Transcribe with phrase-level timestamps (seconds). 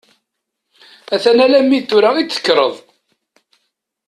[1.13, 2.75] A-t-an alammi d tura i d-tekkreḍ.